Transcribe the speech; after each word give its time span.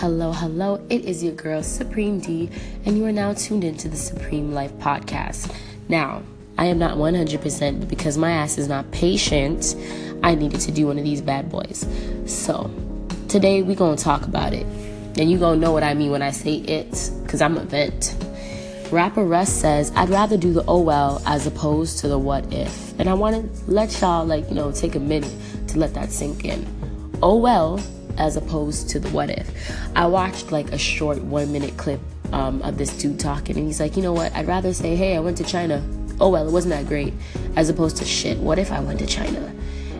Hello, 0.00 0.30
hello. 0.30 0.86
It 0.90 1.06
is 1.06 1.24
your 1.24 1.32
girl, 1.32 1.62
Supreme 1.62 2.20
D, 2.20 2.50
and 2.84 2.98
you 2.98 3.06
are 3.06 3.12
now 3.12 3.32
tuned 3.32 3.64
into 3.64 3.88
the 3.88 3.96
Supreme 3.96 4.52
Life 4.52 4.74
Podcast. 4.74 5.50
Now, 5.88 6.22
I 6.58 6.66
am 6.66 6.78
not 6.78 6.98
100%, 6.98 7.80
but 7.80 7.88
because 7.88 8.18
my 8.18 8.30
ass 8.30 8.58
is 8.58 8.68
not 8.68 8.90
patient, 8.90 9.74
I 10.22 10.34
needed 10.34 10.60
to 10.60 10.70
do 10.70 10.88
one 10.88 10.98
of 10.98 11.04
these 11.04 11.22
bad 11.22 11.50
boys. 11.50 11.86
So, 12.26 12.70
today 13.28 13.62
we 13.62 13.74
to 13.96 14.04
talk 14.04 14.26
about 14.26 14.52
it. 14.52 14.66
And 15.18 15.30
you 15.30 15.38
to 15.38 15.56
know 15.56 15.72
what 15.72 15.82
I 15.82 15.94
mean 15.94 16.10
when 16.10 16.20
I 16.20 16.30
say 16.30 16.56
it, 16.56 17.10
because 17.22 17.40
I'm 17.40 17.56
a 17.56 17.64
vent. 17.64 18.14
Rapper 18.92 19.24
Russ 19.24 19.50
says, 19.50 19.92
I'd 19.96 20.10
rather 20.10 20.36
do 20.36 20.52
the 20.52 20.64
oh 20.68 20.82
well 20.82 21.22
as 21.24 21.46
opposed 21.46 22.00
to 22.00 22.08
the 22.08 22.18
what 22.18 22.52
if. 22.52 23.00
And 23.00 23.08
I 23.08 23.14
want 23.14 23.36
to 23.36 23.70
let 23.70 23.98
y'all, 24.02 24.26
like, 24.26 24.46
you 24.50 24.56
know, 24.56 24.70
take 24.72 24.94
a 24.94 25.00
minute 25.00 25.34
to 25.68 25.78
let 25.78 25.94
that 25.94 26.12
sink 26.12 26.44
in. 26.44 26.66
Oh 27.22 27.36
well 27.36 27.80
as 28.18 28.36
opposed 28.36 28.88
to 28.90 29.00
the 29.00 29.08
what 29.10 29.30
if. 29.30 29.50
I 29.96 30.06
watched 30.06 30.52
like 30.52 30.72
a 30.72 30.78
short 30.78 31.22
one 31.22 31.52
minute 31.52 31.76
clip 31.76 32.00
um, 32.32 32.62
of 32.62 32.78
this 32.78 32.96
dude 32.96 33.20
talking, 33.20 33.56
and 33.56 33.66
he's 33.66 33.80
like, 33.80 33.96
you 33.96 34.02
know 34.02 34.12
what? 34.12 34.34
I'd 34.34 34.46
rather 34.46 34.72
say, 34.72 34.96
hey, 34.96 35.16
I 35.16 35.20
went 35.20 35.36
to 35.38 35.44
China. 35.44 35.86
Oh 36.20 36.30
well, 36.30 36.48
it 36.48 36.52
wasn't 36.52 36.74
that 36.74 36.86
great, 36.86 37.12
as 37.56 37.68
opposed 37.68 37.96
to 37.98 38.04
shit. 38.04 38.38
What 38.38 38.58
if 38.58 38.72
I 38.72 38.80
went 38.80 38.98
to 39.00 39.06
China? 39.06 39.54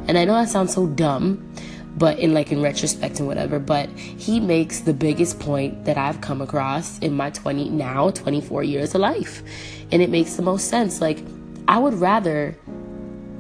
And 0.09 0.17
I 0.17 0.25
know 0.25 0.35
that 0.35 0.49
sounds 0.49 0.73
so 0.73 0.87
dumb, 0.87 1.53
but 1.97 2.19
in 2.19 2.35
like 2.35 2.53
in 2.53 2.61
retrospect 2.61 3.19
and 3.19 3.27
whatever 3.27 3.59
but 3.59 3.89
he 3.91 4.39
makes 4.39 4.81
the 4.81 4.93
biggest 4.93 5.41
point 5.41 5.85
that 5.85 5.97
i've 5.97 6.21
come 6.21 6.43
across 6.43 6.99
in 6.99 7.13
my 7.15 7.31
20 7.31 7.71
now 7.71 8.11
24 8.11 8.63
years 8.63 8.95
of 8.95 9.01
life 9.01 9.43
and 9.91 10.03
it 10.03 10.11
makes 10.11 10.37
the 10.37 10.43
most 10.43 10.69
sense 10.69 11.01
like 11.01 11.23
i 11.69 11.79
would 11.79 11.95
rather 11.95 12.57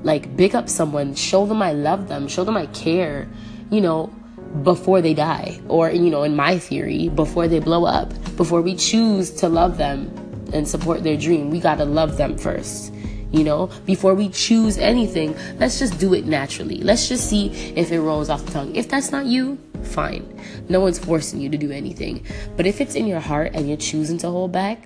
like 0.03 0.37
big 0.37 0.55
up 0.55 0.69
someone 0.69 1.15
show 1.15 1.47
them 1.47 1.61
i 1.61 1.73
love 1.73 2.09
them 2.09 2.27
show 2.27 2.45
them 2.45 2.57
i 2.57 2.67
care 2.67 3.29
you 3.71 3.81
know 3.81 4.13
before 4.63 5.01
they 5.01 5.15
die 5.15 5.61
or 5.69 5.91
you 5.91 6.11
know 6.11 6.23
in 6.23 6.35
my 6.35 6.59
theory 6.59 7.09
before 7.11 7.49
they 7.49 7.59
blow 7.59 7.85
up 7.85 8.13
before 8.37 8.63
we 8.63 8.75
choose 8.75 9.31
to 9.31 9.49
love 9.49 9.77
them 9.77 10.11
and 10.53 10.67
support 10.67 11.03
their 11.03 11.17
dream 11.17 11.51
we 11.51 11.61
got 11.61 11.77
to 11.77 11.85
love 11.85 12.17
them 12.17 12.37
first 12.37 12.93
you 13.33 13.45
know? 13.45 13.69
Before 13.85 14.15
we 14.15 14.29
choose 14.29 14.79
anything 14.79 15.37
let's 15.59 15.79
just 15.79 15.99
do 15.99 16.15
it 16.15 16.27
naturally. 16.27 16.79
Let's 16.79 17.09
just 17.09 17.29
see 17.29 17.49
if 17.77 17.93
it 17.93 18.01
rolls 18.01 18.31
off 18.31 18.45
the 18.47 18.53
tongue. 18.53 18.75
If 18.77 18.89
that's 18.89 19.11
not 19.11 19.27
you 19.27 19.59
fine. 19.83 20.41
No 20.69 20.81
one's 20.81 20.99
forcing 20.99 21.41
you 21.41 21.49
to 21.51 21.59
do 21.59 21.71
anything. 21.71 22.25
But 22.57 22.67
if 22.67 22.81
it's 22.81 22.95
in 22.95 23.07
your 23.07 23.21
heart 23.21 23.53
and 23.55 23.69
you're 23.69 23.77
choosing 23.77 24.19
to 24.19 24.31
hold 24.31 24.53
back 24.53 24.83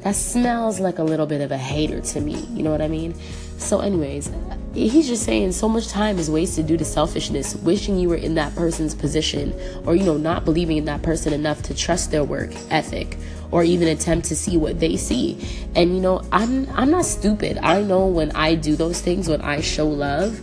that 0.00 0.14
smells 0.14 0.78
like 0.78 0.98
a 0.98 1.02
little 1.02 1.26
bit 1.26 1.40
of 1.40 1.50
a 1.50 1.58
hater 1.58 2.00
to 2.00 2.20
me. 2.20 2.36
You 2.50 2.62
know 2.62 2.70
what 2.70 2.82
i 2.82 2.88
mean 2.88 3.14
so 3.58 3.80
anyways 3.80 4.30
he's 4.76 5.08
just 5.08 5.24
saying 5.24 5.52
so 5.52 5.68
much 5.68 5.88
time 5.88 6.18
is 6.18 6.30
wasted 6.30 6.66
due 6.66 6.76
to 6.76 6.84
selfishness, 6.84 7.56
wishing 7.56 7.98
you 7.98 8.08
were 8.08 8.16
in 8.16 8.34
that 8.34 8.54
person's 8.54 8.94
position, 8.94 9.54
or 9.86 9.96
you 9.96 10.04
know, 10.04 10.16
not 10.16 10.44
believing 10.44 10.76
in 10.76 10.84
that 10.84 11.02
person 11.02 11.32
enough 11.32 11.62
to 11.62 11.74
trust 11.74 12.10
their 12.10 12.24
work 12.24 12.50
ethic 12.70 13.16
or 13.50 13.62
even 13.62 13.88
attempt 13.88 14.26
to 14.26 14.36
see 14.36 14.56
what 14.56 14.80
they 14.80 14.96
see. 14.96 15.38
And 15.74 15.94
you 15.94 16.00
know, 16.00 16.22
I'm 16.32 16.68
I'm 16.70 16.90
not 16.90 17.04
stupid. 17.04 17.58
I 17.58 17.80
know 17.82 18.06
when 18.06 18.32
I 18.32 18.54
do 18.54 18.76
those 18.76 19.00
things, 19.00 19.28
when 19.28 19.40
I 19.40 19.60
show 19.60 19.88
love, 19.88 20.38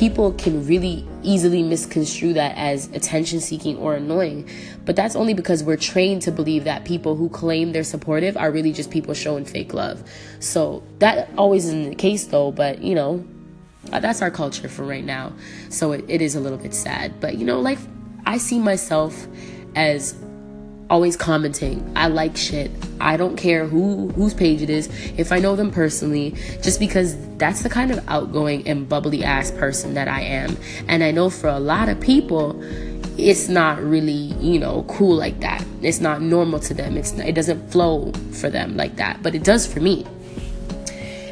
people 0.00 0.32
can 0.32 0.66
really 0.66 1.06
easily 1.22 1.62
misconstrue 1.62 2.32
that 2.32 2.56
as 2.56 2.86
attention 2.94 3.38
seeking 3.38 3.76
or 3.76 3.96
annoying. 3.96 4.48
But 4.86 4.96
that's 4.96 5.14
only 5.14 5.34
because 5.34 5.62
we're 5.62 5.76
trained 5.76 6.22
to 6.22 6.32
believe 6.32 6.64
that 6.64 6.86
people 6.86 7.16
who 7.16 7.28
claim 7.28 7.72
they're 7.72 7.84
supportive 7.84 8.34
are 8.34 8.50
really 8.50 8.72
just 8.72 8.90
people 8.90 9.12
showing 9.12 9.44
fake 9.44 9.74
love. 9.74 10.02
So 10.38 10.82
that 11.00 11.28
always 11.36 11.66
isn't 11.66 11.90
the 11.90 11.94
case 11.96 12.24
though, 12.24 12.50
but 12.50 12.80
you 12.80 12.94
know, 12.94 13.22
uh, 13.92 14.00
that's 14.00 14.22
our 14.22 14.30
culture 14.30 14.70
for 14.70 14.84
right 14.84 15.04
now. 15.04 15.34
So 15.68 15.92
it, 15.92 16.06
it 16.08 16.22
is 16.22 16.34
a 16.34 16.40
little 16.40 16.56
bit 16.56 16.72
sad. 16.72 17.20
But 17.20 17.36
you 17.36 17.44
know, 17.44 17.60
like 17.60 17.78
I 18.24 18.38
see 18.38 18.58
myself 18.58 19.26
as 19.76 20.14
always 20.90 21.16
commenting. 21.16 21.90
I 21.96 22.08
like 22.08 22.36
shit. 22.36 22.70
I 23.00 23.16
don't 23.16 23.36
care 23.36 23.66
who 23.66 24.08
whose 24.08 24.34
page 24.34 24.60
it 24.60 24.68
is. 24.68 24.88
If 25.16 25.32
I 25.32 25.38
know 25.38 25.56
them 25.56 25.70
personally, 25.70 26.34
just 26.60 26.78
because 26.78 27.16
that's 27.38 27.62
the 27.62 27.70
kind 27.70 27.90
of 27.90 28.06
outgoing 28.08 28.66
and 28.68 28.86
bubbly 28.88 29.24
ass 29.24 29.50
person 29.52 29.94
that 29.94 30.08
I 30.08 30.20
am. 30.20 30.56
And 30.88 31.02
I 31.02 31.12
know 31.12 31.30
for 31.30 31.48
a 31.48 31.60
lot 31.60 31.88
of 31.88 31.98
people, 32.00 32.60
it's 33.16 33.48
not 33.48 33.82
really, 33.82 34.34
you 34.40 34.58
know, 34.58 34.84
cool 34.88 35.16
like 35.16 35.40
that. 35.40 35.64
It's 35.80 36.00
not 36.00 36.20
normal 36.20 36.58
to 36.60 36.74
them. 36.74 36.96
It's 36.96 37.12
it 37.12 37.34
doesn't 37.34 37.70
flow 37.70 38.12
for 38.32 38.50
them 38.50 38.76
like 38.76 38.96
that, 38.96 39.22
but 39.22 39.34
it 39.34 39.44
does 39.44 39.66
for 39.66 39.80
me. 39.80 40.04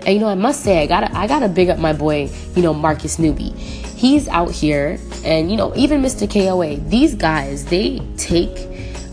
And 0.07 0.15
you 0.15 0.21
know, 0.21 0.29
I 0.29 0.37
must 0.37 0.63
say, 0.63 0.83
I 0.83 0.87
gotta, 0.87 1.15
I 1.15 1.27
gotta 1.27 1.49
big 1.49 1.69
up 1.69 1.79
my 1.79 1.93
boy, 1.93 2.31
you 2.55 2.63
know, 2.63 2.73
Marcus 2.73 3.19
Newby. 3.19 3.51
He's 3.51 4.29
out 4.29 4.51
here, 4.51 4.99
and 5.25 5.51
you 5.51 5.57
know, 5.57 5.75
even 5.75 6.01
Mr. 6.01 6.31
KOA. 6.31 6.77
These 6.89 7.17
guys, 7.17 7.67
they 7.67 8.01
take 8.17 8.57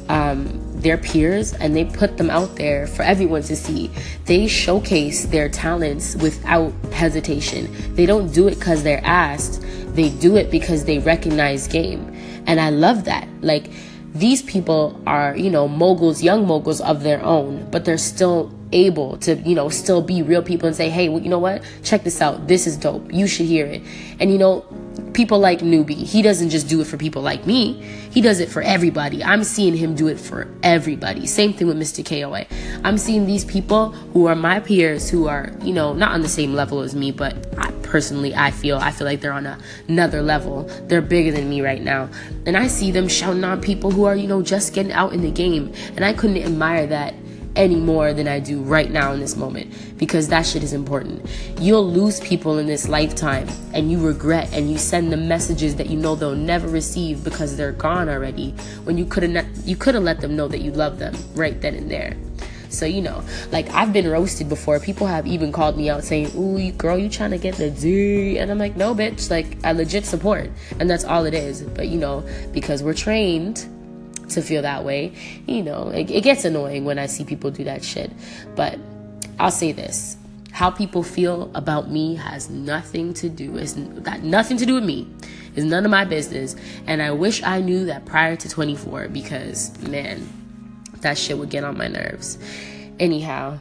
um, 0.09 0.61
their 0.81 0.97
peers 0.97 1.53
and 1.53 1.75
they 1.75 1.85
put 1.85 2.17
them 2.17 2.29
out 2.29 2.55
there 2.55 2.87
for 2.87 3.03
everyone 3.03 3.41
to 3.43 3.55
see. 3.55 3.89
They 4.25 4.47
showcase 4.47 5.25
their 5.25 5.49
talents 5.49 6.15
without 6.17 6.73
hesitation. 6.91 7.95
They 7.95 8.05
don't 8.05 8.31
do 8.33 8.47
it 8.47 8.55
because 8.55 8.83
they're 8.83 9.03
asked. 9.03 9.61
They 9.95 10.09
do 10.09 10.35
it 10.35 10.51
because 10.51 10.85
they 10.85 10.99
recognize 10.99 11.67
game, 11.67 12.13
and 12.47 12.59
I 12.59 12.69
love 12.69 13.05
that. 13.05 13.29
Like 13.41 13.71
these 14.13 14.41
people 14.41 15.01
are, 15.07 15.35
you 15.35 15.49
know, 15.49 15.67
moguls, 15.67 16.23
young 16.23 16.47
moguls 16.47 16.81
of 16.81 17.03
their 17.03 17.23
own, 17.23 17.69
but 17.71 17.83
they're 17.85 17.97
still 17.97 18.53
able 18.71 19.17
to, 19.17 19.35
you 19.37 19.55
know, 19.55 19.69
still 19.69 20.01
be 20.01 20.21
real 20.21 20.41
people 20.41 20.67
and 20.67 20.75
say, 20.75 20.89
hey, 20.89 21.09
well, 21.09 21.21
you 21.21 21.29
know 21.29 21.39
what? 21.39 21.63
Check 21.83 22.03
this 22.03 22.21
out. 22.21 22.47
This 22.47 22.67
is 22.67 22.77
dope. 22.77 23.11
You 23.11 23.27
should 23.27 23.45
hear 23.45 23.65
it. 23.65 23.81
And, 24.19 24.31
you 24.31 24.37
know, 24.37 24.65
people 25.13 25.39
like 25.39 25.61
Newby, 25.61 25.95
he 25.95 26.21
doesn't 26.21 26.49
just 26.49 26.67
do 26.67 26.81
it 26.81 26.87
for 26.87 26.97
people 26.97 27.21
like 27.21 27.45
me, 27.45 27.81
he 28.11 28.21
does 28.21 28.39
it 28.39 28.49
for 28.49 28.61
everybody. 28.61 29.23
I'm 29.23 29.43
seeing 29.43 29.75
him 29.75 29.95
do 29.95 30.07
it 30.07 30.19
for 30.19 30.47
everybody. 30.63 31.25
Same 31.25 31.53
thing 31.53 31.67
with 31.67 31.77
Mr. 31.77 32.05
KOA. 32.05 32.45
I'm 32.83 32.97
seeing 32.97 33.25
these 33.25 33.45
people 33.45 33.91
who 33.91 34.25
are 34.27 34.35
my 34.35 34.59
peers 34.59 35.09
who 35.09 35.27
are, 35.27 35.51
you 35.61 35.73
know, 35.73 35.93
not 35.93 36.11
on 36.11 36.21
the 36.21 36.29
same 36.29 36.53
level 36.53 36.81
as 36.81 36.95
me, 36.95 37.11
but 37.11 37.35
I, 37.57 37.71
personally, 37.83 38.35
I 38.35 38.51
feel, 38.51 38.77
I 38.77 38.91
feel 38.91 39.05
like 39.05 39.21
they're 39.21 39.33
on 39.33 39.45
a, 39.45 39.57
another 39.87 40.21
level. 40.21 40.63
They're 40.87 41.01
bigger 41.01 41.31
than 41.31 41.49
me 41.49 41.61
right 41.61 41.81
now. 41.81 42.09
And 42.45 42.57
I 42.57 42.67
see 42.67 42.91
them 42.91 43.07
shouting 43.07 43.43
on 43.43 43.61
people 43.61 43.91
who 43.91 44.05
are, 44.05 44.15
you 44.15 44.27
know, 44.27 44.41
just 44.41 44.73
getting 44.73 44.91
out 44.91 45.13
in 45.13 45.21
the 45.21 45.31
game. 45.31 45.73
And 45.95 46.03
I 46.03 46.13
couldn't 46.13 46.37
admire 46.37 46.87
that 46.87 47.13
any 47.55 47.75
more 47.75 48.13
than 48.13 48.27
I 48.27 48.39
do 48.39 48.61
right 48.61 48.91
now 48.91 49.13
in 49.13 49.19
this 49.19 49.35
moment 49.35 49.73
because 49.97 50.27
that 50.29 50.45
shit 50.45 50.63
is 50.63 50.73
important. 50.73 51.29
You'll 51.59 51.89
lose 51.89 52.19
people 52.19 52.57
in 52.57 52.67
this 52.67 52.87
lifetime 52.87 53.47
and 53.73 53.91
you 53.91 54.05
regret 54.05 54.53
and 54.53 54.69
you 54.69 54.77
send 54.77 55.11
them 55.11 55.27
messages 55.27 55.75
that 55.77 55.87
you 55.87 55.97
know 55.97 56.15
they'll 56.15 56.35
never 56.35 56.67
receive 56.67 57.23
because 57.23 57.57
they're 57.57 57.71
gone 57.71 58.09
already 58.09 58.51
when 58.83 58.97
you 58.97 59.05
could 59.05 59.23
have 59.23 59.47
you 59.65 59.75
could 59.75 59.95
have 59.95 60.03
let 60.03 60.21
them 60.21 60.35
know 60.35 60.47
that 60.47 60.59
you 60.59 60.71
love 60.71 60.99
them 60.99 61.15
right 61.33 61.61
then 61.61 61.75
and 61.75 61.89
there. 61.89 62.15
So 62.69 62.85
you 62.85 63.01
know, 63.01 63.23
like 63.51 63.69
I've 63.69 63.93
been 63.93 64.07
roasted 64.07 64.49
before. 64.49 64.79
People 64.79 65.07
have 65.07 65.25
even 65.25 65.51
called 65.51 65.77
me 65.77 65.89
out 65.89 66.03
saying, 66.03 66.31
"Ooh, 66.35 66.57
you, 66.57 66.73
girl, 66.73 66.97
you 66.97 67.09
trying 67.09 67.31
to 67.31 67.37
get 67.37 67.55
the 67.55 67.69
D?" 67.69 68.37
And 68.37 68.51
I'm 68.51 68.57
like, 68.57 68.75
"No, 68.75 68.93
bitch. 68.93 69.29
Like 69.31 69.57
I 69.63 69.71
legit 69.71 70.05
support, 70.05 70.49
and 70.79 70.89
that's 70.89 71.05
all 71.05 71.25
it 71.25 71.33
is." 71.33 71.61
But 71.61 71.87
you 71.87 71.97
know, 71.97 72.27
because 72.51 72.83
we're 72.83 72.93
trained 72.93 73.65
to 74.29 74.41
feel 74.41 74.61
that 74.61 74.83
way. 74.83 75.13
You 75.47 75.63
know, 75.63 75.89
it, 75.89 76.09
it 76.11 76.23
gets 76.23 76.45
annoying 76.45 76.85
when 76.85 76.99
I 76.99 77.05
see 77.07 77.23
people 77.23 77.51
do 77.51 77.63
that 77.65 77.83
shit. 77.83 78.11
But 78.55 78.79
I'll 79.39 79.51
say 79.51 79.71
this 79.71 80.17
how 80.55 80.71
people 80.71 81.03
feel 81.03 81.51
about 81.53 81.91
me 81.91 82.15
has 82.15 82.49
nothing 82.49 83.13
to 83.13 83.27
do 83.27 83.57
it's 83.57 83.73
got 83.73 84.21
nothing 84.21 84.55
to 84.55 84.65
do 84.65 84.75
with 84.75 84.85
me 84.85 85.05
it's 85.53 85.65
none 85.65 85.83
of 85.83 85.91
my 85.91 86.05
business 86.05 86.55
and 86.87 87.01
i 87.01 87.11
wish 87.11 87.43
i 87.43 87.59
knew 87.59 87.83
that 87.83 88.05
prior 88.05 88.37
to 88.37 88.47
24 88.47 89.09
because 89.09 89.77
man 89.81 90.25
that 91.01 91.17
shit 91.17 91.37
would 91.37 91.49
get 91.49 91.65
on 91.65 91.77
my 91.77 91.89
nerves 91.89 92.37
anyhow 93.01 93.59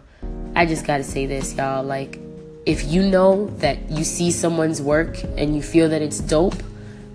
i 0.54 0.64
just 0.64 0.86
gotta 0.86 1.02
say 1.02 1.26
this 1.26 1.56
y'all 1.56 1.82
like 1.82 2.20
if 2.64 2.84
you 2.84 3.02
know 3.02 3.48
that 3.58 3.90
you 3.90 4.04
see 4.04 4.30
someone's 4.30 4.80
work 4.80 5.20
and 5.36 5.56
you 5.56 5.62
feel 5.62 5.88
that 5.88 6.00
it's 6.00 6.20
dope 6.20 6.62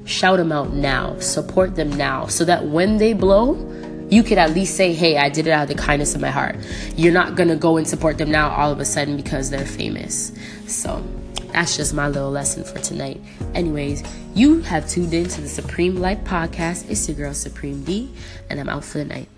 shout 0.10 0.38
them 0.38 0.52
out 0.52 0.74
now, 0.74 1.18
support 1.20 1.76
them 1.76 1.90
now, 1.92 2.26
so 2.28 2.44
that 2.46 2.66
when 2.66 2.98
they 2.98 3.14
blow, 3.14 3.54
you 4.10 4.24
could 4.24 4.40
at 4.40 4.52
least 4.52 4.76
say, 4.76 4.92
hey, 4.94 5.18
I 5.18 5.30
did 5.30 5.46
it 5.46 5.52
out 5.52 5.70
of 5.70 5.78
the 5.78 5.82
kindness 5.82 6.16
of 6.16 6.22
my 6.22 6.32
heart. 6.32 6.56
You're 6.96 7.14
not 7.14 7.36
gonna 7.36 7.56
go 7.56 7.78
and 7.78 7.88
support 7.88 8.18
them 8.18 8.32
now 8.32 8.50
all 8.50 8.72
of 8.72 8.80
a 8.80 8.86
sudden 8.86 9.16
because 9.16 9.52
they're 9.52 9.66
famous. 9.66 10.32
So 10.66 11.04
that's 11.54 11.78
just 11.78 11.94
my 11.94 12.08
little 12.08 12.32
lesson 12.32 12.64
for 12.64 12.80
tonight. 12.80 13.22
Anyways, 13.54 14.04
you 14.34 14.62
have 14.62 14.90
tuned 14.90 15.14
in 15.14 15.28
to 15.28 15.42
the 15.42 15.48
Supreme 15.48 15.98
Life 15.98 16.20
Podcast. 16.24 16.90
It's 16.90 17.08
your 17.08 17.18
girl, 17.18 17.34
Supreme 17.34 17.84
D, 17.84 18.12
and 18.50 18.60
I'm 18.60 18.70
out 18.70 18.84
for 18.84 18.98
the 18.98 19.06
night. 19.06 19.30